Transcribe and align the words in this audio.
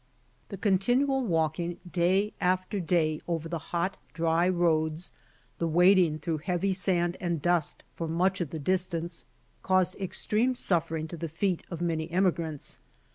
The 0.49 0.57
continual 0.57 1.23
walking 1.23 1.77
day 1.87 2.33
after 2.41 2.79
day 2.79 3.21
over 3.27 3.47
the 3.47 3.59
hot, 3.69 3.97
dry 4.13 4.49
roads, 4.49 5.13
the 5.59 5.67
wading 5.67 6.17
through 6.17 6.39
heavy 6.39 6.73
sand 6.73 7.17
and 7.21 7.39
dust 7.39 7.83
for 7.93 8.07
much 8.07 8.41
of 8.41 8.49
the 8.49 8.57
distance, 8.57 9.25
caused 9.61 9.95
extreme 9.97 10.55
suffer 10.55 10.97
ing 10.97 11.07
to 11.09 11.17
the 11.17 11.29
feet 11.29 11.63
of 11.69 11.81
many 11.81 12.09
emigrants. 12.09 12.79